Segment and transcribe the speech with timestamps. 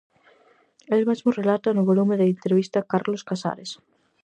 [0.97, 3.71] El mesmo relata no volume de entrevistas Carlos Casares.